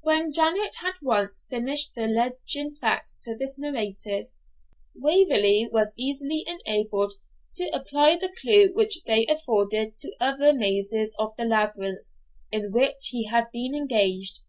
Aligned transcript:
When 0.00 0.32
Janet 0.32 0.74
had 0.80 0.94
once 1.00 1.44
finished 1.48 1.94
the 1.94 2.08
leading 2.08 2.72
facts 2.80 3.20
of 3.28 3.38
this 3.38 3.56
narrative, 3.56 4.24
Waverley 4.96 5.68
was 5.70 5.94
easily 5.96 6.44
enabled 6.44 7.14
to 7.54 7.70
apply 7.72 8.16
the 8.16 8.34
clue 8.40 8.72
which 8.74 9.04
they 9.04 9.26
afforded 9.28 9.96
to 9.98 10.12
other 10.18 10.52
mazes 10.52 11.14
of 11.20 11.36
the 11.36 11.44
labyrinth 11.44 12.16
in 12.50 12.72
which 12.72 13.10
he 13.10 13.26
had 13.28 13.44
been 13.52 13.76
engaged. 13.76 14.40